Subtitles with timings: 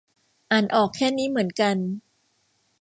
[0.51, 1.77] อ่านออกแค่นี้เหมือนกัน